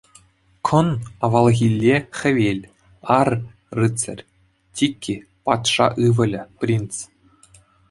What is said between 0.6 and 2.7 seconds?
Кӑн— авалхилле хӗвел,